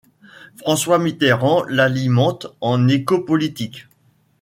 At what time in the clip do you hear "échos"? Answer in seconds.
2.87-3.21